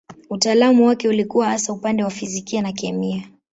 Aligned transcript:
Utaalamu 0.29 0.85
wake 0.87 1.09
ulikuwa 1.09 1.47
hasa 1.49 1.73
upande 1.73 2.03
wa 2.03 2.09
fizikia 2.09 2.61
na 2.61 2.71
kemia. 2.71 3.23